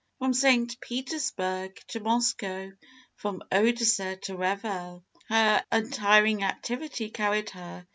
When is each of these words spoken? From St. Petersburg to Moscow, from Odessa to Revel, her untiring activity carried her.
From 0.17 0.33
St. 0.33 0.81
Petersburg 0.81 1.79
to 1.89 1.99
Moscow, 1.99 2.71
from 3.17 3.43
Odessa 3.51 4.15
to 4.23 4.35
Revel, 4.35 5.03
her 5.29 5.63
untiring 5.71 6.43
activity 6.43 7.11
carried 7.11 7.51
her. 7.51 7.85